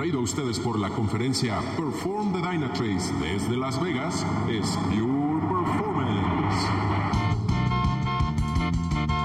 traído 0.00 0.20
a 0.20 0.22
ustedes 0.22 0.58
por 0.58 0.78
la 0.78 0.88
conferencia 0.88 1.60
Perform 1.76 2.32
the 2.32 2.38
Dynatrace 2.38 3.12
desde 3.20 3.54
Las 3.54 3.78
Vegas, 3.82 4.24
es 4.48 4.66
Pure 4.88 5.46
Performance. 5.46 6.66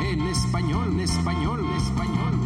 En 0.04 0.20
español, 0.28 0.90
en 0.92 1.00
español, 1.00 1.60
en 1.62 1.74
español. 1.78 2.40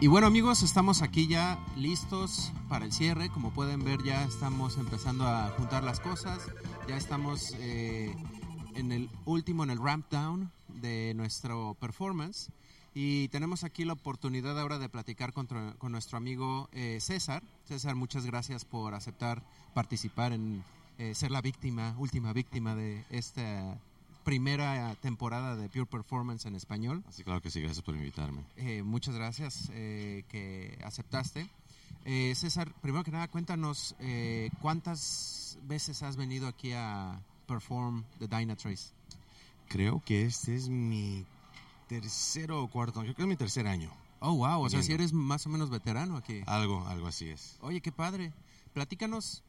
Y 0.00 0.06
bueno 0.06 0.26
amigos, 0.26 0.62
estamos 0.62 1.02
aquí 1.02 1.26
ya 1.26 1.58
listos 1.76 2.50
para 2.70 2.86
el 2.86 2.92
cierre. 2.92 3.28
Como 3.28 3.50
pueden 3.50 3.84
ver 3.84 4.02
ya 4.02 4.24
estamos 4.24 4.78
empezando 4.78 5.26
a 5.28 5.50
juntar 5.50 5.84
las 5.84 6.00
cosas. 6.00 6.38
Ya 6.88 6.96
estamos 6.96 7.54
eh, 7.58 8.16
en 8.80 8.92
el 8.92 9.10
último, 9.24 9.62
en 9.64 9.70
el 9.70 9.78
ramp 9.78 10.10
down 10.10 10.50
de 10.68 11.12
nuestro 11.14 11.76
performance. 11.80 12.50
Y 12.92 13.28
tenemos 13.28 13.62
aquí 13.62 13.84
la 13.84 13.92
oportunidad 13.92 14.58
ahora 14.58 14.78
de 14.78 14.88
platicar 14.88 15.32
con, 15.32 15.46
con 15.78 15.92
nuestro 15.92 16.18
amigo 16.18 16.68
eh, 16.72 16.98
César. 17.00 17.42
César, 17.64 17.94
muchas 17.94 18.26
gracias 18.26 18.64
por 18.64 18.94
aceptar 18.94 19.42
participar 19.74 20.32
en 20.32 20.64
eh, 20.98 21.14
ser 21.14 21.30
la 21.30 21.40
víctima, 21.40 21.94
última 21.98 22.32
víctima 22.32 22.74
de 22.74 23.04
esta 23.10 23.78
primera 24.24 24.94
temporada 24.96 25.56
de 25.56 25.68
Pure 25.68 25.86
Performance 25.86 26.46
en 26.46 26.54
español. 26.54 27.02
Así 27.08 27.24
claro 27.24 27.40
que 27.40 27.50
sí, 27.50 27.60
gracias 27.60 27.84
por 27.84 27.94
invitarme. 27.94 28.42
Eh, 28.56 28.82
muchas 28.82 29.14
gracias 29.14 29.70
eh, 29.72 30.24
que 30.28 30.78
aceptaste. 30.84 31.48
Eh, 32.04 32.34
César, 32.34 32.72
primero 32.80 33.04
que 33.04 33.10
nada, 33.10 33.28
cuéntanos 33.28 33.94
cuántas 34.60 35.58
veces 35.66 36.02
has 36.02 36.16
venido 36.16 36.48
aquí 36.48 36.72
a 36.72 37.20
Perform 37.50 38.04
the 38.20 38.28
Dynatrace. 38.28 38.92
Creo 39.68 40.00
que 40.04 40.24
este 40.24 40.54
es 40.54 40.68
mi 40.68 41.26
tercero 41.88 42.62
o 42.62 42.68
cuarto, 42.68 43.00
yo 43.00 43.06
creo 43.06 43.16
que 43.16 43.22
es 43.22 43.28
mi 43.28 43.36
tercer 43.36 43.66
año. 43.66 43.90
Oh, 44.20 44.36
wow, 44.36 44.62
o 44.62 44.70
sea, 44.70 44.82
si 44.82 44.92
eres 44.92 45.12
más 45.12 45.46
o 45.46 45.48
menos 45.48 45.68
veterano 45.68 46.16
aquí. 46.16 46.42
Algo, 46.46 46.86
algo 46.86 47.08
así 47.08 47.28
es. 47.28 47.58
Oye, 47.62 47.80
qué 47.80 47.90
padre. 47.90 48.32
Platícanos, 48.72 49.42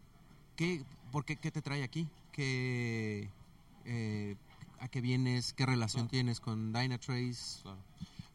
¿qué, 0.56 0.84
por 1.12 1.26
qué, 1.26 1.36
qué 1.36 1.52
te 1.52 1.62
trae 1.62 1.84
aquí? 1.84 2.08
¿Qué, 2.32 3.30
a 4.80 4.88
qué 4.88 5.02
vienes, 5.02 5.54
qué 5.54 5.68
relación 5.68 6.08
tienes 6.08 6.40
con 6.40 6.74
Dynatrace. 6.74 7.62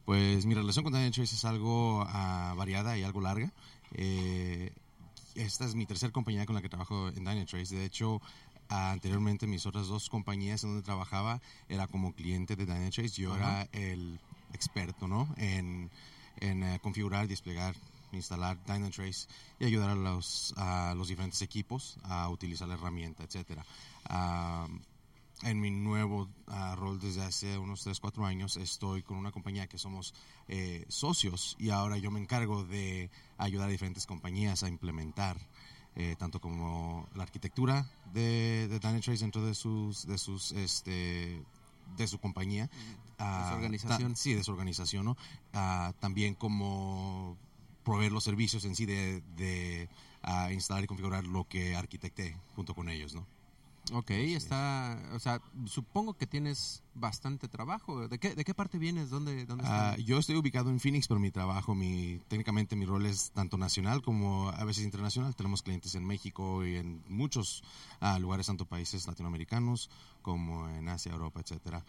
Pues 0.05 0.47
mi 0.47 0.55
relación 0.55 0.85
con 0.85 0.93
Dynatrace 0.93 1.35
es 1.35 1.45
algo 1.45 2.03
uh, 2.03 2.57
variada 2.57 2.97
y 2.97 3.03
algo 3.03 3.21
larga. 3.21 3.53
Eh, 3.93 4.73
esta 5.35 5.65
es 5.65 5.75
mi 5.75 5.87
tercera 5.87 6.13
compañía 6.13 6.47
con 6.47 6.55
la 6.55 6.63
que 6.63 6.69
trabajo 6.69 7.09
en 7.09 7.25
Dynatrace. 7.25 7.75
De 7.75 7.85
hecho, 7.85 8.23
anteriormente 8.69 9.47
mis 9.47 9.67
otras 9.67 9.89
dos 9.89 10.09
compañías 10.09 10.65
en 10.65 10.71
donde 10.71 10.85
trabajaba 10.85 11.41
era 11.69 11.87
como 11.87 12.13
cliente 12.13 12.57
de 12.57 12.67
Dynatrace. 12.67 13.21
Yo 13.21 13.37
era 13.37 13.69
el 13.73 14.21
experto 14.53 15.09
¿no? 15.09 15.33
en, 15.37 15.91
en 16.41 16.63
uh, 16.63 16.79
configurar, 16.81 17.29
desplegar, 17.29 17.75
instalar 18.13 18.59
Dynatrace 18.65 19.29
y 19.59 19.65
ayudar 19.65 19.91
a 19.91 19.95
los, 19.95 20.55
a 20.57 20.95
los 20.97 21.09
diferentes 21.09 21.43
equipos 21.43 21.99
a 22.05 22.29
utilizar 22.29 22.69
la 22.69 22.75
herramienta, 22.75 23.25
etc. 23.25 23.61
Uh, 24.11 24.69
en 25.43 25.61
mi 25.61 25.71
nuevo 25.71 26.29
ah, 26.47 26.75
rol 26.77 26.99
desde 26.99 27.23
hace 27.23 27.59
unos 27.59 27.83
3, 27.83 28.01
4 28.01 28.25
años 28.25 28.57
estoy 28.57 29.03
con 29.03 29.19
una 29.19 29.33
compañía 29.33 29.67
que 29.67 29.77
somos 29.77 30.15
eh, 30.49 30.87
socios 30.89 31.57
y 31.59 31.71
ahora 31.71 31.99
yo 31.99 32.11
me 32.11 32.21
encargo 32.21 32.65
de 32.65 33.11
ayudar 33.37 33.69
a 33.69 33.73
diferentes 33.73 34.07
compañías 34.07 34.63
a 34.63 34.69
implementar 34.69 35.37
eh, 35.97 36.15
tanto 36.19 36.41
como 36.41 37.09
la 37.15 37.23
arquitectura 37.23 37.87
de, 38.13 38.69
de 38.69 38.79
Dynatrace 38.79 39.19
dentro 39.19 39.45
de 39.45 39.55
sus, 39.55 40.07
de 40.07 40.19
sus 40.19 40.53
este, 40.53 41.43
de 41.97 42.07
su 42.07 42.19
compañía. 42.19 42.67
De 42.67 42.71
su 43.19 43.25
ah, 43.25 43.53
organización. 43.55 44.15
sí, 44.15 44.35
de 44.35 44.45
su 44.45 44.53
organización, 44.53 45.07
¿no? 45.07 45.17
Ah, 45.55 45.95
también 46.01 46.35
como 46.35 47.37
proveer 47.83 48.13
los 48.13 48.25
servicios 48.25 48.65
en 48.65 48.75
sí 48.75 48.85
de, 48.85 49.23
de 49.37 49.89
instalar 50.53 50.85
y 50.85 50.87
configurar 50.87 51.25
lo 51.25 51.49
que 51.49 51.77
arquitecté 51.77 52.37
junto 52.55 52.75
con 52.75 52.89
ellos, 52.89 53.15
¿no? 53.15 53.27
Ok, 53.93 54.11
está, 54.11 55.01
o 55.13 55.21
sea, 55.21 55.41
supongo 55.67 56.15
que 56.15 56.27
tienes 56.27 56.83
bastante 56.95 57.47
trabajo. 57.47 58.09
¿De 58.09 58.19
qué, 58.19 58.35
de 58.35 58.45
qué 58.45 58.53
parte 58.53 58.79
vienes? 58.79 59.11
¿Dónde, 59.11 59.47
dónde 59.47 59.65
uh, 59.65 60.01
yo 60.01 60.19
estoy 60.19 60.37
ubicado 60.37 60.71
en 60.71 60.81
Phoenix, 60.81 61.07
pero 61.07 61.21
mi 61.21 61.31
trabajo, 61.31 61.75
mi, 61.75 62.21
técnicamente 62.27 62.75
mi 62.75 62.85
rol 62.85 63.07
es 63.07 63.31
tanto 63.31 63.57
nacional 63.59 64.03
como 64.03 64.49
a 64.49 64.65
veces 64.65 64.85
internacional. 64.85 65.37
Tenemos 65.37 65.63
clientes 65.63 65.95
en 65.95 66.05
México 66.05 66.67
y 66.67 66.77
en 66.77 67.05
muchos 67.09 67.63
uh, 68.01 68.19
lugares, 68.19 68.47
tanto 68.47 68.65
países 68.65 69.07
latinoamericanos 69.07 69.89
como 70.21 70.69
en 70.69 70.89
Asia, 70.89 71.13
Europa, 71.13 71.41
etcétera. 71.41 71.85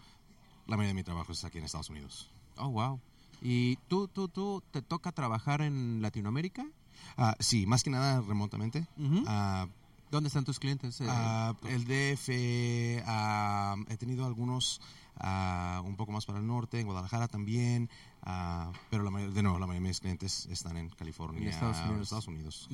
La 0.68 0.76
mayoría 0.76 0.90
de 0.90 0.94
mi 0.94 1.04
trabajo 1.04 1.32
es 1.32 1.44
aquí 1.44 1.58
en 1.58 1.64
Estados 1.64 1.90
Unidos. 1.90 2.30
Oh, 2.58 2.68
wow. 2.68 3.00
¿Y 3.42 3.76
tú, 3.88 4.06
tú, 4.06 4.28
tú, 4.28 4.62
te 4.70 4.82
toca 4.82 5.10
trabajar 5.10 5.62
en 5.62 6.00
Latinoamérica? 6.00 6.64
Uh, 7.16 7.32
sí, 7.40 7.66
más 7.66 7.82
que 7.82 7.90
nada 7.90 8.20
remotamente. 8.20 8.86
¿Dónde 10.10 10.28
están 10.28 10.44
tus 10.44 10.58
clientes? 10.58 11.00
Eh, 11.00 11.06
ah, 11.08 11.54
el 11.68 11.84
DF, 11.84 13.02
ah, 13.06 13.76
he 13.88 13.96
tenido 13.96 14.24
algunos 14.24 14.80
ah, 15.16 15.82
un 15.84 15.96
poco 15.96 16.12
más 16.12 16.24
para 16.24 16.38
el 16.38 16.46
norte, 16.46 16.80
en 16.80 16.86
Guadalajara 16.86 17.28
también, 17.28 17.90
pero 18.90 19.02
la 19.02 19.10
de 19.10 19.42
nuevo, 19.42 19.58
la 19.58 19.66
mayoría 19.66 19.84
de 19.84 19.88
mis 19.88 20.00
clientes 20.00 20.46
están 20.46 20.76
en 20.78 20.88
California, 20.90 21.42
en 21.42 21.48
Estados 22.00 22.26
Unidos. 22.26 22.68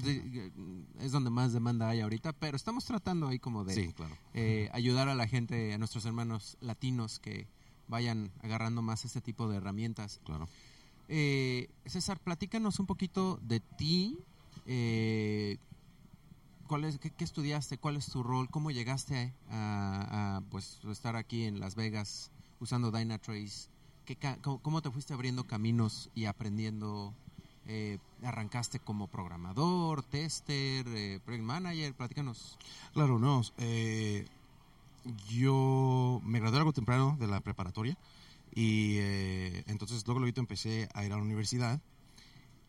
es 1.00 1.12
donde 1.12 1.30
más 1.30 1.52
demanda 1.52 1.88
hay 1.88 2.00
ahorita, 2.00 2.32
pero 2.32 2.56
estamos 2.56 2.84
tratando 2.84 3.28
ahí 3.28 3.38
como 3.38 3.64
de 3.64 3.92
eh, 4.34 4.70
ayudar 4.72 5.08
a 5.08 5.14
la 5.14 5.26
gente, 5.26 5.74
a 5.74 5.78
nuestros 5.78 6.04
hermanos 6.06 6.56
latinos 6.60 7.18
que 7.18 7.48
vayan 7.88 8.30
agarrando 8.42 8.80
más 8.80 9.04
este 9.04 9.20
tipo 9.20 9.48
de 9.48 9.56
herramientas. 9.56 10.20
Claro. 10.24 10.48
Eh, 11.08 11.68
César, 11.84 12.18
platícanos 12.20 12.78
un 12.78 12.86
poquito 12.86 13.38
de 13.42 13.60
ti. 13.60 14.16
Eh, 14.66 15.58
¿cuál 16.66 16.84
es, 16.84 16.98
qué, 16.98 17.12
estudiaste? 17.24 17.78
¿Cuál 17.78 17.96
es 17.96 18.06
tu 18.06 18.22
rol? 18.22 18.48
¿Cómo 18.50 18.70
llegaste 18.70 19.32
a, 19.50 20.42
pues, 20.50 20.80
estar 20.90 21.16
aquí 21.16 21.44
en 21.44 21.60
Las 21.60 21.74
Vegas 21.74 22.30
usando 22.60 22.90
Dynatrace? 22.90 23.68
¿Qué, 24.04 24.18
cómo, 24.40 24.82
te 24.82 24.90
fuiste 24.90 25.14
abriendo 25.14 25.46
caminos 25.46 26.10
y 26.14 26.26
aprendiendo? 26.26 27.14
Eh, 27.66 27.98
¿Arrancaste 28.22 28.78
como 28.78 29.06
programador, 29.06 30.02
tester, 30.02 30.86
eh, 30.88 31.20
project 31.24 31.44
manager? 31.44 31.94
Platícanos. 31.94 32.58
Claro, 32.92 33.18
no. 33.18 33.42
Eh, 33.56 34.26
yo 35.28 36.20
me 36.24 36.40
gradué 36.40 36.58
algo 36.58 36.74
temprano 36.74 37.16
de 37.18 37.26
la 37.26 37.40
preparatoria 37.40 37.96
y 38.54 38.98
entonces 39.66 40.06
luego, 40.06 40.20
luego 40.20 40.40
empecé 40.40 40.88
a 40.94 41.04
ir 41.04 41.12
a 41.12 41.16
la 41.16 41.22
universidad. 41.22 41.80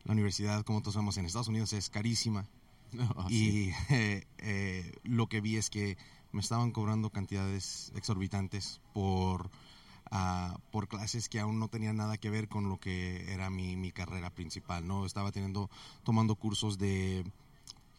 La 0.06 0.14
universidad, 0.14 0.64
como 0.64 0.82
todos 0.82 0.94
sabemos, 0.94 1.18
en 1.18 1.26
Estados 1.26 1.48
Unidos 1.48 1.74
es 1.74 1.90
carísima 1.90 2.46
y 3.30 3.70
eh, 3.90 4.26
eh, 4.38 4.92
lo 5.04 5.28
que 5.28 5.42
vi 5.42 5.58
es 5.58 5.70
que 5.70 5.98
me 6.32 6.42
estaban 6.42 6.72
cobrando 6.72 7.10
cantidades 7.10 7.94
exorbitantes 7.96 8.82
por, 8.94 9.50
uh, 10.12 10.60
por 10.72 10.90
clases 10.90 11.30
que 11.30 11.40
aún 11.40 11.60
no 11.60 11.70
tenían 11.70 11.96
nada 11.96 12.18
que 12.18 12.30
ver 12.30 12.50
con 12.50 12.68
lo 12.68 12.78
que 12.78 13.32
era 13.32 13.50
mi, 13.50 13.78
mi 13.78 13.92
carrera 13.92 14.30
principal. 14.30 14.86
¿no? 14.86 15.06
Estaba 15.06 15.32
teniendo, 15.32 15.70
tomando 16.04 16.36
cursos 16.36 16.78
de 16.78 17.24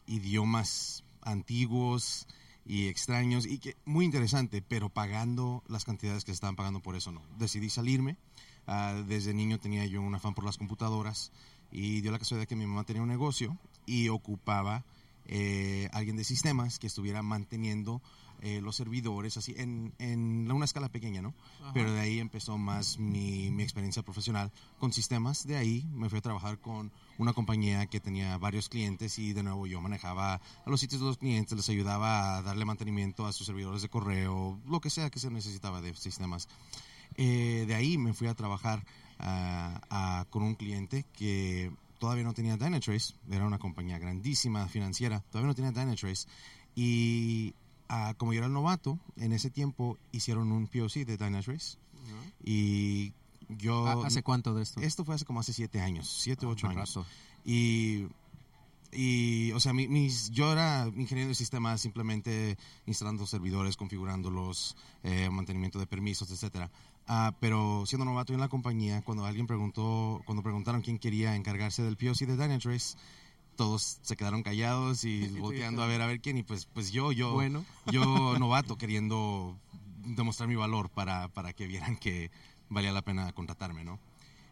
idiomas 0.07 1.03
antiguos 1.23 2.29
y 2.67 2.89
extraños 2.89 3.47
y 3.47 3.59
que 3.59 3.77
muy 3.87 4.05
interesante, 4.05 4.61
pero 4.61 4.91
pagando 4.91 5.63
las 5.69 5.85
cantidades 5.85 6.25
que 6.25 6.33
estaban 6.33 6.57
pagando 6.57 6.81
por 6.81 6.95
eso 6.95 7.13
no. 7.13 7.23
Decidí 7.39 7.71
salirme. 7.71 8.19
Uh, 8.67 9.03
desde 9.05 9.33
niño 9.33 9.59
tenía 9.59 9.87
yo 9.87 10.03
un 10.03 10.15
afán 10.15 10.35
por 10.35 10.45
las 10.45 10.59
computadoras 10.59 11.33
y 11.71 12.01
dio 12.01 12.11
la 12.11 12.19
casualidad 12.19 12.49
que 12.49 12.57
mi 12.57 12.67
mamá 12.67 12.85
tenía 12.85 13.01
un 13.01 13.09
negocio 13.09 13.57
y 13.87 14.09
ocupaba 14.09 14.85
eh, 15.29 15.89
alguien 15.93 16.17
de 16.17 16.25
sistemas 16.25 16.79
que 16.79 16.87
estuviera 16.87 17.23
manteniendo 17.23 18.01
eh, 18.43 18.61
los 18.61 18.77
servidores 18.77 19.37
así 19.39 19.55
en, 19.57 19.95
en, 19.99 20.51
una 20.53 20.67
escala 20.67 20.91
pequeña, 20.91 21.23
¿no? 21.23 21.35
Pero 21.73 21.93
de 21.93 22.01
ahí 22.01 22.21
empezó 22.21 22.59
más 22.59 22.99
mi, 22.99 23.51
mi, 23.51 23.63
experiencia 23.63 24.03
profesional 24.03 24.53
con 24.79 24.93
sistemas. 24.93 25.47
De 25.47 25.57
ahí 25.57 25.89
me 25.95 26.11
fui 26.11 26.19
a 26.19 26.23
trabajar 26.23 26.59
con 26.59 26.93
una 27.17 27.33
compañía 27.33 27.87
que 27.87 27.99
tenía 27.99 28.37
varios 28.37 28.69
clientes 28.69 29.19
y 29.19 29.33
de 29.33 29.43
nuevo 29.43 29.67
yo 29.67 29.81
manejaba 29.81 30.35
a 30.35 30.71
los 30.71 30.81
sitios 30.81 31.01
de 31.01 31.07
los 31.07 31.17
clientes, 31.17 31.57
les 31.57 31.69
ayudaba 31.71 32.37
a 32.37 32.43
darle 32.43 32.67
mantenimiento 32.67 33.27
a 33.27 33.33
sus 33.33 33.47
servidores 33.47 33.81
de 33.81 33.89
correo, 33.89 34.61
lo 34.69 34.81
que 34.81 34.91
sea 34.91 35.09
que 35.09 35.19
se 35.19 35.31
necesitaba 35.31 35.81
de 35.81 35.95
sistemas. 35.95 36.47
Eh, 37.17 37.65
de 37.67 37.75
ahí 37.75 37.97
me 37.97 38.13
fui 38.13 38.29
a 38.29 38.35
trabajar 38.35 38.85
ah, 39.19 40.27
con 40.29 40.43
un 40.43 40.57
cliente 40.57 41.07
que 41.15 41.73
todavía 41.99 42.25
no 42.25 42.35
tenía 42.35 42.57
Dynatrace, 42.57 43.15
era 43.31 43.47
una 43.47 43.59
compañía 43.59 43.99
grandísima 43.99 44.67
financiera, 44.69 45.21
todavía 45.31 45.49
no 45.49 45.55
tenía 45.55 45.73
Dynatrace. 45.73 46.27
Y 46.75 47.55
ah, 47.89 48.15
como 48.17 48.33
yo 48.33 48.39
era 48.39 48.47
el 48.47 48.53
novato, 48.53 48.99
en 49.17 49.33
ese 49.33 49.51
tiempo 49.51 49.99
hicieron 50.13 50.53
un 50.53 50.67
POC 50.67 51.05
de 51.07 51.17
Dynatrace. 51.17 51.79
Y 52.45 53.13
yo... 53.49 54.05
¿Hace 54.05 54.23
cuánto 54.23 54.55
de 54.55 54.63
esto? 54.63 54.81
Esto 54.81 55.05
fue 55.05 55.15
hace 55.15 55.25
como 55.25 55.41
hace 55.41 55.53
siete 55.53 55.81
años, 55.81 56.09
siete 56.21 56.47
ah, 56.47 56.51
ocho 56.51 56.69
años. 56.69 56.99
Y 57.45 58.07
y, 58.93 59.53
o 59.53 59.61
sea, 59.61 59.73
mi- 59.73 59.89
mis, 59.89 60.31
yo 60.31 60.53
era 60.53 60.91
ingeniero 60.97 61.29
de 61.29 61.35
sistemas, 61.35 61.81
simplemente 61.81 62.57
instalando 62.87 63.27
servidores, 63.27 63.77
configurándolos, 63.77 64.77
eh, 65.03 65.29
mantenimiento 65.31 65.79
de 65.79 65.87
permisos, 65.87 66.31
etcétera. 66.31 66.71
Ah, 67.09 67.35
pero 67.41 67.85
siendo 67.87 68.05
novato 68.05 68.33
en 68.33 68.41
la 68.41 68.49
compañía, 68.49 69.03
cuando 69.03 69.25
alguien 69.25 69.47
preguntó, 69.47 70.23
cuando 70.25 70.43
preguntaron 70.43 70.83
quién 70.83 70.99
quería 70.99 71.37
encargarse 71.37 71.83
del 71.83 71.97
POC 71.97 72.27
de 72.27 72.37
Dynatrace, 72.37 72.97
todos 73.57 73.99
se 74.03 74.17
quedaron 74.17 74.43
callados 74.43 75.05
y 75.05 75.29
volteando 75.41 75.83
a 75.83 75.87
ver 75.87 76.03
a 76.03 76.07
ver 76.07 76.21
quién 76.21 76.37
y 76.39 76.43
pues 76.43 76.67
pues 76.67 76.91
yo 76.91 77.13
yo 77.13 77.33
Bueno. 77.33 77.65
yo 77.93 78.03
novato 78.39 78.77
queriendo 78.77 79.57
demostrar 80.05 80.49
mi 80.49 80.57
valor 80.57 80.91
para, 80.91 81.29
para 81.29 81.53
que 81.53 81.67
vieran 81.67 81.97
que 81.97 82.31
valía 82.69 82.93
la 82.93 83.03
pena 83.03 83.33
contratarme, 83.33 83.85
¿no? 83.85 83.99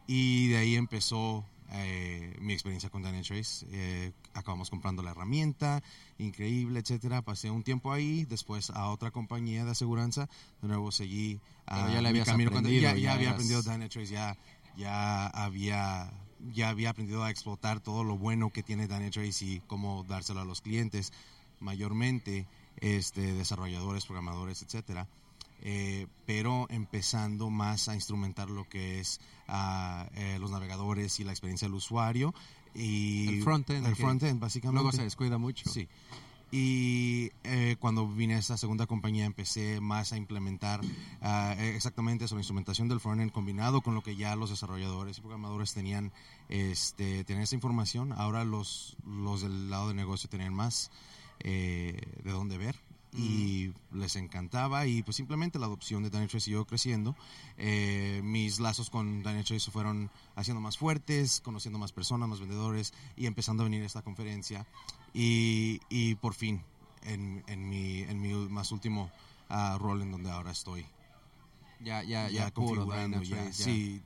Y 0.06 0.48
de 0.48 0.58
ahí 0.58 0.76
empezó 0.76 1.44
eh, 1.76 2.36
mi 2.40 2.52
experiencia 2.52 2.88
con 2.90 3.02
Dynatrace. 3.02 3.66
Eh, 3.70 4.12
acabamos 4.32 4.70
comprando 4.70 5.02
la 5.02 5.10
herramienta, 5.10 5.82
increíble, 6.18 6.80
etcétera. 6.80 7.22
Pasé 7.22 7.50
un 7.50 7.62
tiempo 7.62 7.92
ahí, 7.92 8.24
después 8.24 8.70
a 8.70 8.88
otra 8.90 9.10
compañía 9.10 9.64
de 9.64 9.72
aseguranza. 9.72 10.28
De 10.62 10.68
nuevo 10.68 10.92
seguí 10.92 11.40
a 11.66 11.76
ya 11.92 12.02
mi 12.12 12.18
camino 12.26 12.50
ya, 12.82 12.94
ya 12.94 13.00
ya 13.00 13.12
había 13.14 13.22
eras- 13.28 13.34
aprendido 13.34 13.62
Dynatrace, 13.62 14.06
ya, 14.12 14.36
ya 14.76 15.26
había 15.26 16.12
ya 16.52 16.68
había 16.68 16.90
aprendido 16.90 17.24
a 17.24 17.30
explotar 17.30 17.80
todo 17.80 18.04
lo 18.04 18.18
bueno 18.18 18.50
que 18.50 18.62
tiene 18.62 18.86
Dynatrace 18.86 19.44
y 19.44 19.60
cómo 19.66 20.04
dárselo 20.04 20.42
a 20.42 20.44
los 20.44 20.60
clientes, 20.60 21.12
mayormente 21.60 22.46
este, 22.76 23.32
desarrolladores, 23.32 24.04
programadores, 24.04 24.62
etcétera. 24.62 25.08
Eh, 25.66 26.06
pero 26.26 26.66
empezando 26.68 27.48
más 27.48 27.88
a 27.88 27.94
instrumentar 27.94 28.50
lo 28.50 28.68
que 28.68 29.00
es 29.00 29.18
eh, 29.48 30.36
los 30.38 30.50
navegadores 30.50 31.18
y 31.20 31.24
la 31.24 31.32
experiencia 31.32 31.66
del 31.66 31.74
usuario 31.74 32.34
y 32.74 33.28
El 33.28 33.42
frontend, 33.42 33.86
el 33.86 33.96
frontend 33.96 34.40
básicamente 34.40 34.82
Luego 34.82 34.92
se 34.92 35.04
descuida 35.04 35.38
mucho. 35.38 35.70
Sí. 35.70 35.88
Y 36.50 37.32
eh, 37.42 37.76
cuando 37.80 38.06
vine 38.06 38.36
a 38.36 38.38
esta 38.38 38.56
segunda 38.56 38.86
compañía 38.86 39.24
empecé 39.24 39.80
más 39.80 40.12
a 40.12 40.16
implementar 40.16 40.80
eh, 41.22 41.72
exactamente 41.74 42.26
eso, 42.26 42.36
la 42.36 42.42
instrumentación 42.42 42.88
del 42.88 43.00
frontend 43.00 43.32
combinado 43.32 43.80
con 43.80 43.94
lo 43.94 44.02
que 44.02 44.14
ya 44.14 44.36
los 44.36 44.50
desarrolladores 44.50 45.18
y 45.18 45.20
programadores 45.20 45.74
tenían, 45.74 46.12
este, 46.48 47.24
tenían 47.24 47.42
esa 47.42 47.56
información. 47.56 48.12
Ahora 48.12 48.44
los, 48.44 48.96
los 49.04 49.42
del 49.42 49.68
lado 49.68 49.88
de 49.88 49.94
negocio 49.94 50.28
tenían 50.28 50.54
más 50.54 50.92
eh, 51.40 52.00
de 52.22 52.30
dónde 52.30 52.56
ver 52.58 52.76
y 53.16 53.72
les 53.92 54.16
encantaba 54.16 54.86
y 54.86 55.02
pues 55.02 55.16
simplemente 55.16 55.58
la 55.58 55.66
adopción 55.66 56.02
de 56.02 56.10
Dynatrace 56.10 56.40
siguió 56.46 56.64
creciendo. 56.64 57.14
Eh, 57.58 58.20
mis 58.24 58.58
lazos 58.60 58.90
con 58.90 59.22
Dynatrace 59.22 59.60
se 59.60 59.70
fueron 59.70 60.10
haciendo 60.34 60.60
más 60.60 60.76
fuertes, 60.78 61.40
conociendo 61.40 61.78
más 61.78 61.92
personas, 61.92 62.28
más 62.28 62.40
vendedores 62.40 62.92
y 63.16 63.26
empezando 63.26 63.62
a 63.62 63.64
venir 63.64 63.82
a 63.82 63.86
esta 63.86 64.02
conferencia 64.02 64.66
y, 65.12 65.80
y 65.88 66.16
por 66.16 66.34
fin 66.34 66.62
en, 67.04 67.44
en, 67.46 67.68
mi, 67.68 68.00
en 68.02 68.20
mi 68.20 68.32
más 68.48 68.72
último 68.72 69.10
ah, 69.48 69.76
rol 69.80 70.02
en 70.02 70.10
donde 70.10 70.30
ahora 70.30 70.50
estoy 70.50 70.84
Ya, 71.80 72.02
ya, 72.02 72.28
ya, 72.28 72.44
ya, 72.46 72.50
configurando 72.50 73.22
ya, 73.22 73.44
ya. 73.44 73.52
sí 73.52 74.02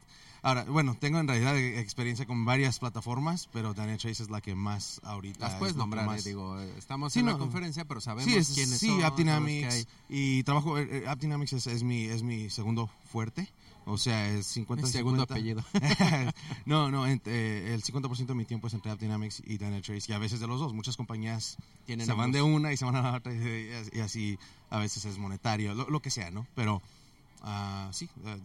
ahora 0.49 0.65
bueno 0.65 0.97
tengo 0.99 1.19
en 1.19 1.29
realidad 1.29 1.57
experiencia 1.57 2.27
con 2.27 2.45
varias 2.45 2.79
plataformas 2.79 3.49
pero 3.53 3.75
Dynatrace 3.75 4.23
es 4.23 4.31
la 4.31 4.41
que 4.41 4.55
más 4.55 5.01
ahorita 5.05 5.41
Las 5.41 5.53
es 5.55 5.59
puedes 5.59 5.77
nombrar, 5.77 6.07
más- 6.07 6.25
eh, 6.25 6.29
digo, 6.31 6.59
eh, 6.61 6.75
estamos 6.77 7.13
Sí, 7.13 7.21
en 7.21 7.27
no. 7.27 7.33
la 7.33 7.39
conferencia, 7.39 7.85
pero 7.85 8.01
sabemos 8.01 8.33
sí, 8.33 8.39
es, 8.39 8.49
quiénes 8.51 8.79
sí, 8.79 8.89
son. 8.89 9.05
Aptynamics 9.05 9.75
hay. 9.75 9.87
y 10.09 10.43
trabajo 10.45 10.79
eh, 10.79 11.05
eh, 11.07 11.45
es, 11.53 11.67
es 11.67 11.83
mi 11.83 12.05
es 12.05 12.23
mi 12.23 12.51
segundo 12.51 12.89
fuerte 13.11 13.49
o 13.87 13.97
sea 13.97 14.29
es 14.29 14.47
50 14.49 14.87
Mi 14.87 14.93
segundo 14.93 15.27
50. 15.27 15.35
apellido. 15.35 15.65
no 16.67 16.91
no 16.91 17.07
ent- 17.07 17.23
eh, 17.27 17.73
el 17.75 17.83
50% 17.83 18.27
de 18.27 18.35
mi 18.35 18.45
tiempo 18.45 18.67
es 18.67 18.75
entre 18.75 18.91
Aptynamics 18.93 19.43
y 19.47 19.57
Dynatrace 19.59 20.11
y 20.11 20.13
a 20.15 20.19
veces 20.19 20.41
de 20.41 20.47
los 20.47 20.61
dos 20.61 20.73
muchas 20.75 20.97
compañías 20.97 21.57
Tienen 21.87 22.07
se 22.07 22.13
van 22.13 22.27
ambos. 22.27 22.35
de 22.35 22.43
una 22.43 22.73
y 22.73 22.77
se 22.77 22.85
van 22.85 22.97
a 22.97 23.03
la 23.03 23.15
otra 23.17 23.33
y, 23.33 23.71
y 23.93 24.01
así 24.01 24.39
a 24.71 24.79
veces 24.79 25.05
es 25.05 25.19
monetario 25.19 25.75
lo, 25.75 25.89
lo 25.89 26.01
que 26.01 26.11
sea 26.11 26.31
no 26.31 26.47
pero 26.55 26.83
ah, 27.43 27.89
sí 27.93 28.09
eh, 28.27 28.39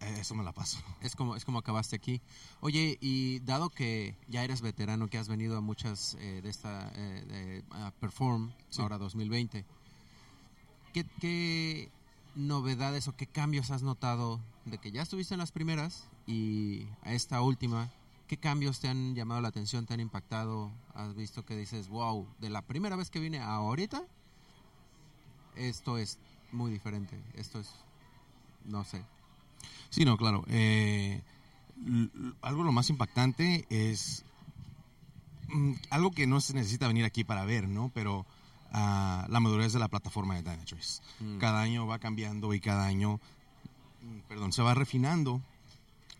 eso 0.00 0.34
me 0.34 0.42
la 0.42 0.52
paso 0.52 0.78
Es 1.02 1.14
como, 1.14 1.36
es 1.36 1.44
como 1.44 1.58
acabaste 1.58 1.96
aquí. 1.96 2.20
Oye, 2.60 2.98
y 3.00 3.40
dado 3.40 3.70
que 3.70 4.16
ya 4.28 4.42
eres 4.44 4.60
veterano, 4.62 5.08
que 5.08 5.18
has 5.18 5.28
venido 5.28 5.56
a 5.56 5.60
muchas 5.60 6.16
eh, 6.20 6.40
de 6.42 6.48
esta 6.48 6.90
eh, 6.94 7.24
de, 7.26 7.64
a 7.70 7.90
Perform, 7.92 8.52
Sí. 8.70 8.80
ahora 8.82 8.98
2020, 8.98 9.64
¿qué, 10.92 11.04
¿qué 11.20 11.90
novedades 12.34 13.08
o 13.08 13.16
qué 13.16 13.26
cambios 13.26 13.70
has 13.70 13.82
notado 13.82 14.40
de 14.64 14.78
que 14.78 14.90
ya 14.90 15.02
estuviste 15.02 15.34
en 15.34 15.40
las 15.40 15.52
primeras 15.52 16.08
y 16.26 16.86
a 17.02 17.12
esta 17.12 17.40
última? 17.42 17.90
¿Qué 18.28 18.36
cambios 18.36 18.78
te 18.78 18.86
han 18.88 19.16
llamado 19.16 19.40
la 19.40 19.48
atención, 19.48 19.86
te 19.86 19.94
han 19.94 20.00
impactado? 20.00 20.70
¿Has 20.94 21.14
visto 21.16 21.44
que 21.44 21.56
dices, 21.56 21.88
wow, 21.88 22.28
de 22.38 22.48
la 22.48 22.62
primera 22.62 22.94
vez 22.94 23.10
que 23.10 23.18
vine 23.18 23.40
a 23.40 23.54
ahorita, 23.54 24.04
esto 25.56 25.98
es 25.98 26.18
muy 26.52 26.70
diferente, 26.70 27.20
esto 27.34 27.58
es, 27.58 27.68
no 28.64 28.84
sé. 28.84 29.04
Sí, 29.90 30.04
no, 30.04 30.16
claro. 30.16 30.44
Eh, 30.48 31.22
algo 32.42 32.64
lo 32.64 32.72
más 32.72 32.90
impactante 32.90 33.66
es 33.70 34.24
mm, 35.48 35.72
algo 35.90 36.10
que 36.10 36.26
no 36.26 36.40
se 36.40 36.54
necesita 36.54 36.88
venir 36.88 37.04
aquí 37.04 37.24
para 37.24 37.44
ver, 37.44 37.68
¿no? 37.68 37.90
Pero 37.94 38.26
ah, 38.72 39.26
la 39.28 39.40
madurez 39.40 39.72
de 39.72 39.78
la 39.78 39.88
plataforma 39.88 40.34
de 40.34 40.42
Dynatrace. 40.42 41.02
Mm. 41.20 41.38
Cada 41.38 41.60
año 41.60 41.86
va 41.86 41.98
cambiando 41.98 42.54
y 42.54 42.60
cada 42.60 42.86
año, 42.86 43.20
mm, 44.02 44.18
perdón, 44.28 44.52
se 44.52 44.62
va 44.62 44.74
refinando 44.74 45.40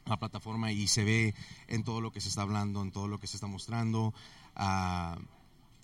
la 0.06 0.16
plataforma 0.16 0.72
y 0.72 0.88
se 0.88 1.04
ve 1.04 1.34
en 1.68 1.84
todo 1.84 2.00
lo 2.00 2.10
que 2.10 2.20
se 2.20 2.28
está 2.28 2.42
hablando, 2.42 2.82
en 2.82 2.90
todo 2.90 3.06
lo 3.06 3.18
que 3.18 3.26
se 3.26 3.36
está 3.36 3.46
mostrando. 3.46 4.14
Ah, 4.56 5.18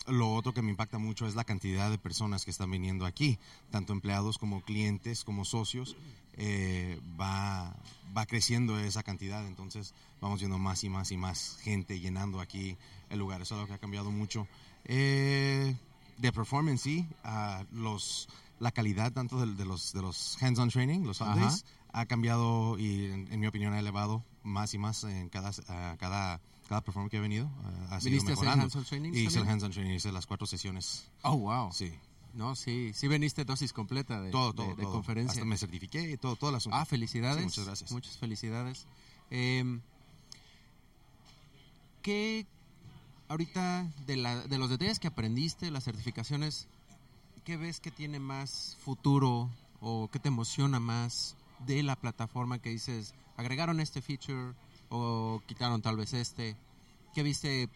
lo 0.06 0.32
otro 0.34 0.52
que 0.52 0.62
me 0.62 0.70
impacta 0.70 0.98
mucho 0.98 1.26
es 1.26 1.34
la 1.34 1.44
cantidad 1.44 1.90
de 1.90 1.98
personas 1.98 2.44
que 2.44 2.50
están 2.50 2.70
viniendo 2.70 3.06
aquí, 3.06 3.38
tanto 3.70 3.92
empleados 3.92 4.38
como 4.38 4.62
clientes, 4.62 5.24
como 5.24 5.44
socios. 5.44 5.96
Eh, 6.36 7.00
va, 7.20 7.74
va 8.16 8.26
creciendo 8.26 8.78
esa 8.78 9.02
cantidad, 9.02 9.46
entonces 9.46 9.94
vamos 10.20 10.40
viendo 10.40 10.58
más 10.58 10.82
y 10.84 10.88
más 10.88 11.10
y 11.12 11.16
más 11.16 11.58
gente 11.62 11.98
llenando 12.00 12.40
aquí 12.40 12.76
el 13.10 13.18
lugar. 13.18 13.40
Eso 13.42 13.54
es 13.54 13.58
algo 13.60 13.66
que 13.68 13.74
ha 13.74 13.78
cambiado 13.78 14.10
mucho. 14.10 14.46
Eh, 14.84 15.74
de 16.18 16.32
performance, 16.32 16.80
sí, 16.82 17.06
ah, 17.24 17.64
los, 17.72 18.28
la 18.60 18.70
calidad 18.72 19.12
tanto 19.12 19.38
de, 19.44 19.54
de 19.54 19.64
los, 19.64 19.92
de 19.92 20.00
los 20.02 20.40
hands-on 20.42 20.70
training, 20.70 21.00
los 21.04 21.18
hot 21.18 21.28
Ajá. 21.28 21.40
days, 21.40 21.64
ha 21.92 22.06
cambiado 22.06 22.78
y 22.78 23.06
en, 23.06 23.32
en 23.32 23.40
mi 23.40 23.46
opinión 23.46 23.72
ha 23.74 23.78
elevado 23.80 24.24
más 24.42 24.72
y 24.74 24.78
más 24.78 25.04
en 25.04 25.28
cada, 25.28 25.50
ah, 25.68 25.96
cada, 25.98 26.40
cada 26.68 26.80
performance 26.82 27.10
que 27.10 27.16
he 27.18 27.20
venido. 27.20 27.50
ah, 27.64 27.96
ha 27.96 28.00
sido 28.00 28.12
¿Viniste 28.12 28.30
a 28.30 28.34
hacer 28.34 28.44
mejorando. 28.44 28.62
hands-on 28.64 28.84
trainings 28.84 29.16
Y 29.16 29.24
hice 29.26 29.38
el 29.40 29.48
hands-on 29.48 29.72
training, 29.72 29.94
hice 29.96 30.12
las 30.12 30.26
cuatro 30.26 30.46
sesiones. 30.46 31.06
Oh, 31.22 31.36
wow. 31.36 31.70
Sí, 31.72 31.92
No, 32.36 32.54
sí, 32.54 32.92
sí 32.94 33.08
veniste 33.08 33.44
dosis 33.46 33.72
completa 33.72 34.20
de, 34.20 34.30
todo, 34.30 34.52
de- 34.52 34.56
todo. 34.56 34.76
de 34.76 34.82
todo. 34.82 34.92
conferencia. 34.92 35.32
Hasta 35.32 35.44
me 35.46 35.56
certifiqué 35.56 36.10
y 36.10 36.16
todo, 36.18 36.36
todo 36.36 36.50
el 36.50 36.56
asunto. 36.56 36.76
Ah, 36.76 36.84
felicidades. 36.84 37.38
Sí, 37.38 37.44
muchas 37.44 37.64
gracias. 37.66 37.92
Muchas 37.92 38.18
felicidades. 38.18 38.86
Eh, 39.30 39.80
¿Qué 42.02 42.46
ahorita 43.28 43.90
de, 44.06 44.16
la, 44.16 44.46
de 44.46 44.58
los 44.58 44.70
detalles 44.70 45.00
que 45.00 45.08
aprendiste, 45.08 45.70
las 45.70 45.84
certificaciones, 45.84 46.68
qué 47.44 47.56
ves 47.56 47.80
que 47.80 47.90
tiene 47.90 48.20
más 48.20 48.76
futuro 48.84 49.50
o 49.80 50.08
qué 50.12 50.18
te 50.18 50.28
emociona 50.28 50.78
más 50.78 51.36
de 51.66 51.82
la 51.82 51.96
plataforma 51.96 52.58
que 52.60 52.70
dices, 52.70 53.14
agregaron 53.36 53.80
este 53.80 54.02
feature 54.02 54.52
o 54.90 55.42
quitaron 55.46 55.82
tal 55.82 55.96
vez 55.96 56.12
este? 56.12 56.56
¿Qué 57.14 57.22
viste 57.22 57.68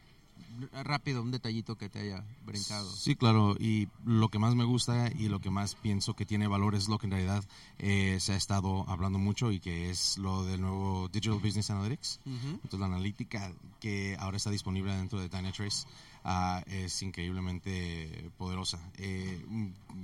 rápido, 0.84 1.22
un 1.22 1.30
detallito 1.30 1.76
que 1.76 1.88
te 1.88 2.00
haya 2.00 2.24
brincado? 2.44 2.90
Sí, 2.90 3.16
claro, 3.16 3.56
y 3.58 3.88
lo 4.04 4.28
que 4.28 4.38
más 4.38 4.54
me 4.54 4.64
gusta 4.64 5.10
y 5.12 5.28
lo 5.28 5.40
que 5.40 5.50
más 5.50 5.74
pienso 5.74 6.14
que 6.14 6.26
tiene 6.26 6.46
valor 6.46 6.74
es 6.74 6.88
lo 6.88 6.98
que 6.98 7.06
en 7.06 7.12
realidad 7.12 7.44
eh, 7.78 8.18
se 8.20 8.32
ha 8.32 8.36
estado 8.36 8.88
hablando 8.88 9.18
mucho 9.18 9.52
y 9.52 9.60
que 9.60 9.90
es 9.90 10.18
lo 10.18 10.44
del 10.44 10.60
nuevo 10.60 11.08
Digital 11.08 11.38
Business 11.38 11.70
Analytics. 11.70 12.20
Ujú. 12.26 12.48
Entonces 12.48 12.80
la 12.80 12.86
analítica 12.86 13.52
que 13.80 14.16
ahora 14.18 14.36
está 14.36 14.50
disponible 14.50 14.94
dentro 14.94 15.20
de 15.20 15.28
Dynatrace 15.28 15.86
ah, 16.24 16.62
es 16.66 17.02
increíblemente 17.02 18.30
poderosa. 18.38 18.78
Eh, 18.98 19.44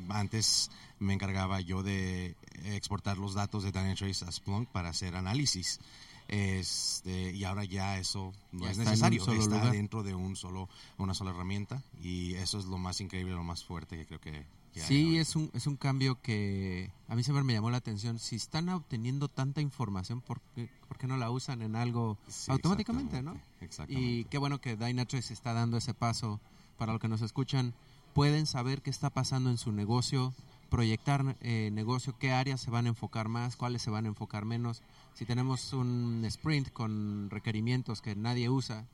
antes 0.09 0.71
me 0.99 1.15
encargaba 1.15 1.61
yo 1.61 1.83
de 1.83 2.35
exportar 2.65 3.19
los 3.19 3.35
datos 3.35 3.65
de 3.65 3.73
Dynatrace 3.73 4.25
a 4.25 4.33
Splunk 4.33 4.69
para 4.69 4.91
hacer 4.91 5.15
análisis. 5.17 5.81
Este, 6.29 7.33
y 7.33 7.45
ahora 7.45 7.65
ya 7.65 7.99
eso 7.99 8.33
no 8.53 8.65
Ya 8.65 8.71
es 8.73 8.79
está 8.79 8.91
necesario, 8.91 9.21
está 9.23 9.57
lugar. 9.57 9.73
dentro 9.73 10.03
de 10.03 10.15
un 10.15 10.37
solo, 10.37 10.69
una 10.99 11.15
sola 11.15 11.31
herramienta 11.31 11.83
y 12.03 12.35
eso 12.35 12.59
es 12.59 12.65
lo 12.67 12.79
más 12.79 13.01
increíble, 13.01 13.33
lo 13.33 13.45
más 13.45 13.65
fuerte 13.65 13.97
que 13.97 14.07
creo 14.07 14.21
que, 14.21 14.45
que 14.73 14.81
hay 14.83 14.87
Sí, 14.89 15.19
es 15.19 15.37
un, 15.37 15.51
es 15.55 15.67
un 15.67 15.77
cambio 15.77 16.21
que 16.21 16.91
a 17.09 17.15
mí 17.15 17.23
siempre 17.23 17.45
me 17.45 17.53
llamó 17.53 17.71
la 17.71 17.77
atención. 17.79 18.19
Si 18.19 18.37
están 18.37 18.69
obteniendo 18.69 19.29
tanta 19.29 19.61
información, 19.61 20.21
¿por 20.21 20.41
qué, 20.55 20.69
por 20.89 20.99
qué 20.99 21.07
no 21.07 21.17
la 21.17 21.31
usan 21.31 21.63
en 21.63 21.77
algo 21.77 22.19
Sí, 22.29 22.51
automáticamente, 22.51 23.23
no? 23.23 23.41
Exactamente. 23.61 24.09
Y 24.11 24.25
qué 24.25 24.39
bueno 24.39 24.61
que 24.61 24.77
Dynatrace 24.77 25.33
está 25.33 25.53
dando 25.53 25.77
ese 25.77 25.95
paso 25.95 26.41
para 26.77 26.93
los 26.93 27.01
que 27.01 27.09
nos 27.09 27.23
escuchan. 27.23 27.73
Pueden 28.15 28.47
saber 28.47 28.83
qué 28.83 28.91
está 28.91 29.11
pasando 29.11 29.51
en 29.51 29.59
su 29.59 29.73
negocio, 29.73 30.33
proyectar 30.69 31.37
eh, 31.41 31.71
negocio, 31.73 32.17
qué 32.19 32.33
áreas 32.33 32.61
se 32.61 32.71
van 32.71 32.87
a 32.87 32.91
enfocar 32.91 33.29
más, 33.29 33.57
cuáles 33.57 33.83
se 33.83 33.91
van 33.91 34.05
a 34.05 34.09
enfocar 34.09 34.45
menos. 34.45 34.83
Si 35.15 35.25
tenemos 35.25 35.73
un 35.73 36.25
sprint 36.27 36.71
con 36.73 37.31
requerimientos 37.31 38.03
que 38.03 38.15
nadie 38.17 38.49
usa 38.49 38.87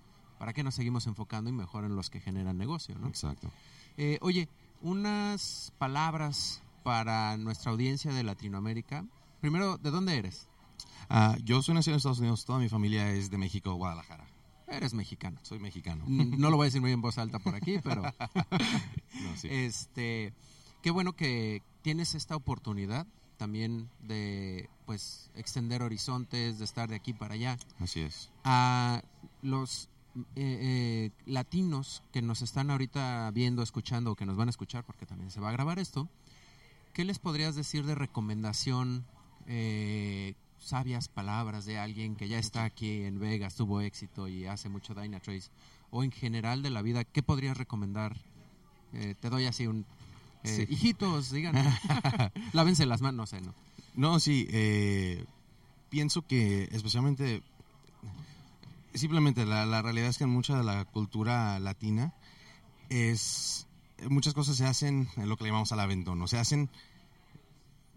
¿para 0.42 0.52
qué 0.54 0.64
nos 0.64 0.74
seguimos 0.74 1.06
enfocando 1.06 1.50
y 1.50 1.52
mejor 1.52 1.84
en 1.84 1.94
los 1.94 2.10
que 2.10 2.18
generan 2.18 2.58
negocio, 2.58 2.98
¿no? 2.98 3.06
Exacto. 3.06 3.48
Eh, 3.96 4.18
oye, 4.22 4.48
unas 4.80 5.72
palabras 5.78 6.64
para 6.82 7.36
nuestra 7.36 7.70
audiencia 7.70 8.12
de 8.12 8.24
Latinoamérica. 8.24 9.06
Primero, 9.40 9.78
¿de 9.78 9.92
dónde 9.92 10.18
eres? 10.18 10.48
Ah, 11.08 11.36
yo 11.44 11.62
soy 11.62 11.76
nacido 11.76 11.94
en 11.94 11.98
Estados 11.98 12.18
Unidos, 12.18 12.44
toda 12.44 12.58
mi 12.58 12.68
familia 12.68 13.12
es 13.12 13.30
de 13.30 13.38
México, 13.38 13.72
Guadalajara. 13.74 14.26
Eres 14.66 14.94
mexicano. 14.94 15.38
Soy 15.42 15.60
mexicano. 15.60 16.04
No 16.08 16.50
lo 16.50 16.56
voy 16.56 16.64
a 16.64 16.66
decir 16.66 16.80
muy 16.80 16.90
en 16.90 17.02
voz 17.02 17.18
alta 17.18 17.38
por 17.38 17.54
aquí, 17.54 17.78
pero 17.78 18.02
No, 19.22 19.36
sí. 19.36 19.46
este, 19.48 20.34
qué 20.82 20.90
bueno 20.90 21.14
que 21.14 21.62
tienes 21.82 22.14
esta 22.14 22.36
oportunidad 22.36 23.06
también 23.36 23.88
de 24.02 24.68
pues 24.86 25.30
extender 25.34 25.82
horizontes, 25.82 26.58
de 26.58 26.64
estar 26.64 26.88
de 26.88 26.96
aquí 26.96 27.12
para 27.12 27.34
allá. 27.34 27.56
Así 27.80 28.00
es. 28.00 28.30
a 28.44 29.02
los 29.42 29.88
eh, 30.14 30.20
eh, 30.36 31.10
latinos 31.26 32.02
que 32.12 32.22
nos 32.22 32.42
están 32.42 32.70
ahorita 32.70 33.30
viendo, 33.32 33.62
escuchando 33.62 34.12
o 34.12 34.14
que 34.14 34.26
nos 34.26 34.36
van 34.36 34.48
a 34.48 34.50
escuchar, 34.50 34.84
porque 34.84 35.06
también 35.06 35.30
se 35.30 35.40
va 35.40 35.48
a 35.48 35.52
grabar 35.52 35.78
esto, 35.78 36.08
¿qué 36.92 37.04
les 37.04 37.18
podrías 37.18 37.56
decir 37.56 37.84
de 37.84 37.94
recomendación, 37.94 39.04
eh, 39.46 40.34
sabias 40.58 41.08
palabras 41.08 41.64
de 41.64 41.78
alguien 41.78 42.14
que 42.14 42.28
ya 42.28 42.38
está 42.38 42.64
aquí 42.64 43.02
en 43.02 43.18
Vegas, 43.18 43.56
tuvo 43.56 43.80
éxito 43.80 44.28
y 44.28 44.46
hace 44.46 44.68
mucho 44.68 44.94
Dynatrace, 44.94 45.50
o 45.90 46.04
en 46.04 46.12
general 46.12 46.62
de 46.62 46.70
la 46.70 46.82
vida, 46.82 47.04
¿qué 47.04 47.22
podrías 47.22 47.56
recomendar? 47.56 48.16
Te 48.92 49.30
doy 49.30 49.46
así 49.46 49.66
un... 49.66 49.86
eh. 50.44 50.66
Hijitos, 50.68 51.30
digan, 51.30 51.54
lávense 52.52 52.86
las 52.86 53.00
manos, 53.00 53.16
no 53.16 53.26
sé, 53.26 53.40
¿no? 53.44 53.54
No, 53.94 54.20
sí, 54.20 54.46
eh, 54.50 55.24
pienso 55.90 56.22
que 56.26 56.68
especialmente, 56.72 57.42
simplemente 58.94 59.44
la, 59.44 59.66
la 59.66 59.82
realidad 59.82 60.08
es 60.08 60.18
que 60.18 60.24
en 60.24 60.30
mucha 60.30 60.56
de 60.56 60.64
la 60.64 60.84
cultura 60.86 61.58
latina 61.60 62.14
es, 62.88 63.66
muchas 64.08 64.34
cosas 64.34 64.56
se 64.56 64.66
hacen 64.66 65.08
en 65.16 65.28
lo 65.28 65.36
que 65.36 65.44
le 65.44 65.50
llamamos 65.50 65.72
al 65.72 65.80
aventón, 65.80 66.18
¿no? 66.18 66.26
Se 66.26 66.38
hacen, 66.38 66.70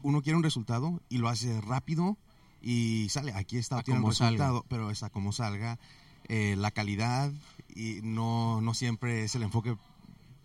uno 0.04 0.22
quiere 0.22 0.38
un 0.38 0.44
resultado 0.44 1.02
y 1.10 1.18
lo 1.18 1.30
hace 1.30 1.62
rápido 1.62 2.18
y 2.62 3.08
sale, 3.10 3.34
aquí 3.34 3.58
está, 3.58 3.76
A 3.76 3.80
obtiene 3.80 4.02
un 4.02 4.14
salga. 4.14 4.32
resultado, 4.32 4.66
pero 4.70 4.92
está 4.92 5.10
como 5.10 5.32
salga, 5.32 5.80
eh, 6.28 6.56
la 6.58 6.72
calidad 6.72 7.32
y 7.76 8.00
no, 8.04 8.60
no 8.62 8.74
siempre 8.74 9.24
es 9.24 9.36
el 9.36 9.44
enfoque 9.44 9.78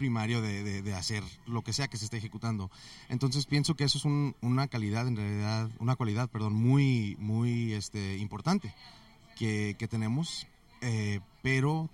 primario 0.01 0.41
de, 0.41 0.95
hacer 0.95 1.23
lo 1.47 1.63
que 1.63 1.75
sea 1.75 1.89
que 1.89 1.99
se 1.99 2.07
esté 2.07 2.17
ejecutando. 2.17 2.71
Entonces 3.11 3.45
pienso 3.45 3.77
que 3.77 3.85
eso 3.85 3.99
es 3.99 4.07
un- 4.07 4.35
una 4.41 4.67
calidad, 4.67 5.07
en 5.07 5.15
realidad, 5.17 5.71
una 5.79 5.95
cualidad, 5.95 6.31
perdón, 6.31 6.55
muy, 6.55 7.17
muy 7.19 7.75
este, 7.75 8.17
importante 8.17 8.75
que, 9.37 9.77
que 9.79 9.89
tenemos, 9.89 10.47
eh, 10.81 11.21
pero 11.43 11.91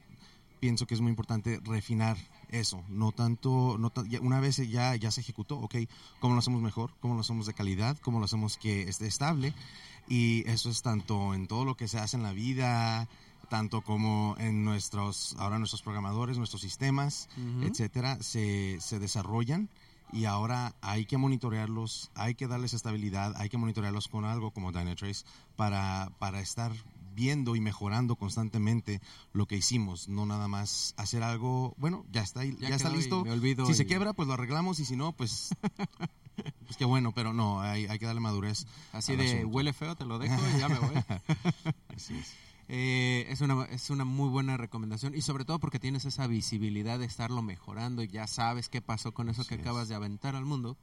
pienso 0.61 0.87
que 0.87 0.95
es 0.95 1.01
muy 1.01 1.11
importante 1.11 1.61
refinar 1.65 2.17
eso, 2.49 2.85
no 2.89 3.11
tanto, 3.11 3.77
una 4.21 4.39
vez 4.41 4.57
ya, 4.71 4.95
ya 4.95 5.11
se 5.11 5.21
ejecutó, 5.21 5.59
ok, 5.59 5.75
¿cómo 6.21 6.35
lo 6.35 6.39
hacemos 6.39 6.63
mejor? 6.63 6.93
¿Cómo 7.01 7.15
lo 7.15 7.21
hacemos 7.23 7.47
de 7.47 7.55
calidad? 7.55 7.99
¿Cómo 7.99 8.21
lo 8.21 8.27
hacemos 8.27 8.57
que 8.57 8.83
esté 8.89 9.09
estable? 9.09 9.53
Y 10.09 10.49
eso 10.49 10.71
es 10.71 10.81
tanto 10.81 11.35
en 11.35 11.49
todo 11.49 11.65
lo 11.65 11.77
que 11.77 11.89
se 11.89 11.99
hace 11.99 12.17
en 12.17 12.23
la 12.23 12.33
vida, 12.33 13.09
tanto 13.49 13.83
como 13.83 14.35
en 14.39 14.65
nuestros, 14.65 15.35
ahora 15.39 15.59
nuestros 15.59 15.83
programadores, 15.83 16.39
nuestros 16.39 16.63
sistemas, 16.63 17.29
Ujú. 17.37 17.67
etcétera, 17.67 18.19
se, 18.23 18.79
se 18.81 18.99
desarrollan 18.99 19.69
y 20.13 20.25
ahora 20.27 20.75
hay 20.83 21.05
que 21.07 21.17
monitorearlos, 21.17 22.11
hay 22.15 22.35
que 22.35 22.47
darles 22.47 22.75
estabilidad, 22.75 23.35
hay 23.37 23.49
que 23.49 23.59
monitorearlos 23.59 24.09
con 24.09 24.25
algo 24.25 24.51
como 24.53 24.71
Dynatrace 24.73 25.25
para, 25.57 26.11
para 26.19 26.41
estar 26.41 26.73
viendo 27.15 27.57
y 27.57 27.61
mejorando 27.61 28.17
constantemente 28.17 29.01
lo 29.33 29.47
que 29.47 29.57
hicimos, 29.57 30.07
no 30.09 30.27
nada 30.27 30.49
más 30.49 30.93
hacer 30.99 31.23
algo, 31.23 31.75
bueno, 31.79 32.05
ya 32.13 32.23
está, 32.23 32.45
Ya 32.45 32.69
ya, 32.69 32.77
está 32.77 32.91
listo. 32.91 33.25
si 33.67 33.75
se 33.75 33.85
y- 33.85 33.87
quiebra, 33.87 34.13
pues 34.13 34.29
lo 34.29 34.35
arreglamos 34.35 34.81
y 34.81 34.85
si 34.85 34.97
no, 34.97 35.13
pues, 35.13 35.49
pues 36.67 36.77
qué 36.77 36.85
bueno, 36.85 37.13
pero 37.13 37.33
no, 37.33 37.63
hay, 37.63 37.87
hay 37.87 37.99
que 37.99 38.05
darle 38.07 38.21
madurez. 38.21 38.67
Así 38.93 39.17
de 39.17 39.25
asunto. 39.39 39.49
huele 39.49 39.73
feo, 39.73 39.97
te 39.97 40.05
lo 40.05 40.19
dejo 40.19 40.37
y 40.55 40.59
ya 40.59 40.69
me 40.69 40.79
voy. 40.79 40.95
Así 41.97 42.15
es. 42.19 42.35
Eh, 42.69 43.27
es, 43.29 43.41
una, 43.41 43.65
es 43.67 43.91
una 43.91 44.05
muy 44.05 44.29
buena 44.29 44.57
recomendación 44.57 45.15
y 45.15 45.23
sobre 45.23 45.45
todo 45.45 45.61
porque 45.61 45.79
tienes 45.79 46.05
esa 46.05 46.27
visibilidad 46.27 46.99
de 46.99 47.05
estarlo 47.05 47.41
mejorando 47.43 48.03
y 48.03 48.09
ya 48.09 48.27
sabes 48.27 48.69
qué 48.69 48.83
pasó 48.83 49.13
con 49.15 49.29
eso 49.29 49.45
que 49.47 49.55
es. 49.55 49.61
acabas 49.61 49.89
de 49.89 49.95
aventar 49.95 50.35
al 50.35 50.45
mundo. 50.45 50.77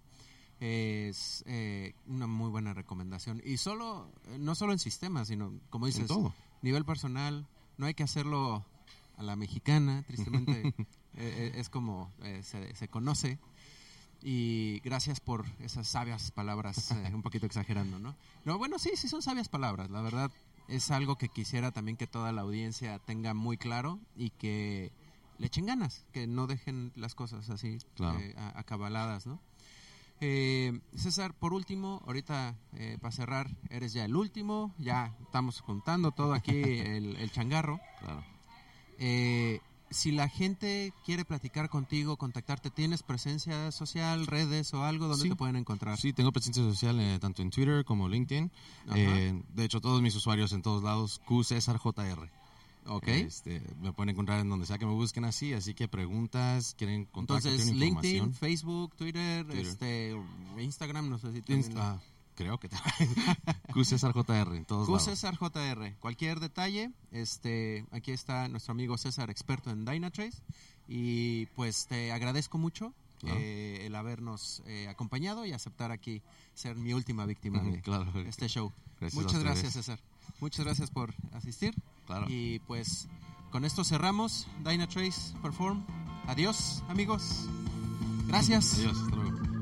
Es 0.60 1.44
eh, 1.46 1.94
una 2.08 2.26
muy 2.26 2.50
buena 2.50 2.74
recomendación. 2.74 3.42
Y 3.44 3.58
solo, 3.58 4.10
eh, 4.28 4.38
no 4.40 4.56
solo 4.56 4.72
en 4.72 4.80
sistemas, 4.80 5.28
sino 5.28 5.52
como 5.70 5.88
dices, 5.88 6.08
todo. 6.08 6.34
nivel 6.62 6.86
personal, 6.86 7.46
no 7.78 7.86
hay 7.86 7.94
que 7.96 8.04
hacerlo 8.04 8.64
a 9.18 9.24
la 9.24 9.36
mexicana, 9.36 10.04
tristemente 10.08 10.62
eh, 10.78 10.86
eh, 11.16 11.52
es 11.56 11.70
como 11.70 12.12
eh, 12.22 12.42
se, 12.44 12.74
se 12.76 12.88
conoce. 12.88 13.40
Y 14.26 14.80
gracias 14.86 15.20
por 15.20 15.46
esas 15.60 15.88
sabias 15.88 16.32
palabras, 16.32 16.92
eh, 16.92 17.12
un 17.14 17.22
poquito 17.22 17.46
exagerando, 17.46 18.00
¿no? 18.00 18.16
No, 18.46 18.58
bueno, 18.58 18.80
sí, 18.80 18.92
sí 18.96 19.10
son 19.10 19.22
sabias 19.22 19.50
palabras, 19.50 19.90
la 19.90 20.02
verdad. 20.02 20.32
Es 20.68 20.92
algo 20.92 21.18
que 21.18 21.30
quisiera 21.30 21.72
también 21.72 21.98
que 21.98 22.08
toda 22.08 22.32
la 22.32 22.42
audiencia 22.42 23.00
tenga 23.00 23.34
muy 23.34 23.58
claro 23.58 24.00
y 24.16 24.30
que 24.32 24.92
le 25.38 25.48
echen 25.48 25.66
ganas, 25.66 26.06
que 26.14 26.26
no 26.28 26.48
dejen 26.48 26.92
las 26.96 27.16
cosas 27.16 27.50
así 27.50 27.78
Claro. 27.96 28.20
eh, 28.20 28.34
acabaladas, 28.56 29.26
¿no? 29.28 29.40
Eh, 30.22 30.80
César, 30.96 31.34
por 31.34 31.54
último, 31.54 32.02
ahorita 32.06 32.56
eh, 32.78 32.98
para 33.02 33.12
cerrar, 33.12 33.50
eres 33.70 33.92
ya 33.94 34.06
el 34.06 34.16
último, 34.16 34.74
ya 34.78 35.14
estamos 35.22 35.60
juntando 35.60 36.12
todo 36.12 36.34
aquí 36.34 36.52
el, 36.56 37.18
el 37.18 37.32
changarro. 37.32 37.82
Claro. 38.00 38.24
Si 39.94 40.12
la 40.12 40.28
gente 40.28 40.92
quiere 41.06 41.24
platicar 41.24 41.70
contigo, 41.70 42.18
contactarte, 42.18 42.70
¿tienes 42.72 43.04
presencia 43.04 43.72
social, 43.72 44.26
redes 44.28 44.74
o 44.74 44.84
algo 44.84 45.08
donde 45.08 45.24
Sí. 45.24 45.30
te 45.30 45.36
pueden 45.36 45.56
encontrar? 45.56 45.98
Sí, 45.98 46.14
tengo 46.14 46.32
presencia 46.32 46.64
social 46.64 47.00
eh, 47.00 47.20
tanto 47.20 47.42
en 47.42 47.52
Twitter 47.52 47.86
como 47.86 48.10
LinkedIn. 48.10 48.52
Eh, 48.96 49.42
de 49.54 49.64
hecho, 49.64 49.80
todos 49.82 50.02
mis 50.02 50.16
usuarios 50.16 50.52
en 50.54 50.62
todos 50.64 50.84
lados, 50.84 51.22
QCesarJR. 51.28 52.30
Ok. 52.86 53.08
Este, 53.08 53.62
me 53.82 53.94
pueden 53.94 54.10
encontrar 54.10 54.42
en 54.42 54.50
donde 54.50 54.66
sea 54.66 54.78
que 54.78 54.86
me 54.86 54.92
busquen 54.92 55.24
así, 55.24 55.54
así 55.54 55.74
que 55.74 55.88
preguntas, 55.88 56.76
quieren 56.78 57.06
contacto, 57.06 57.48
Entonces, 57.48 57.74
LinkedIn. 57.74 58.34
Facebook, 58.34 58.96
Twitter, 58.98 59.46
Twitter. 59.46 59.66
este, 59.66 60.16
Instagram, 60.60 61.10
no 61.10 61.18
sé 61.18 61.32
si 61.32 61.38
Inst- 61.44 61.46
también. 61.46 61.78
ah, 61.78 62.02
creo 62.36 62.60
que 62.60 62.70
QCesarJR 63.74 64.56
en 64.56 64.66
todos 64.66 64.88
Q 64.88 64.94
lados. 64.94 65.06
César 65.06 65.36
JR. 65.38 65.96
Cualquier 66.00 66.40
detalle, 66.40 66.92
este, 67.12 67.86
aquí 67.92 68.12
está 68.12 68.48
nuestro 68.48 68.72
amigo 68.72 68.98
César, 68.98 69.30
experto 69.30 69.70
en 69.72 69.86
Dynatrace. 69.86 70.42
Y 70.88 71.46
pues 71.56 71.88
te 71.88 72.12
agradezco 72.12 72.58
mucho 72.58 72.94
Claro. 73.20 73.38
eh, 73.40 73.86
el 73.86 73.96
habernos 73.96 74.62
eh, 74.66 74.88
acompañado 74.90 75.46
y 75.46 75.54
aceptar 75.54 75.92
aquí 75.92 76.22
ser 76.54 76.76
mi 76.76 76.94
última 76.94 77.26
víctima 77.26 77.62
de 77.64 77.80
claro. 77.82 78.12
este 78.28 78.50
show. 78.50 78.70
Gracias 79.00 79.24
Muchas 79.24 79.42
gracias, 79.44 79.74
César. 79.74 80.00
Muchas 80.42 80.66
gracias 80.66 80.92
por 80.92 81.14
asistir. 81.32 81.74
Claro. 82.06 82.26
Y 82.30 82.60
pues 82.60 83.08
con 83.50 83.64
esto 83.64 83.86
cerramos 83.86 84.48
Dynatrace 84.66 85.38
Perform. 85.42 85.86
Adiós, 86.28 86.84
amigos. 86.90 87.48
Gracias. 88.28 88.74
Adiós, 88.74 88.98
hasta 88.98 89.16
luego. 89.16 89.53